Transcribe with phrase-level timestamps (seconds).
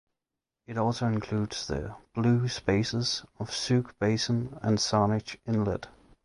[0.65, 5.89] It also includes the "blue spaces" of Sooke Basin and Saanich Inlet.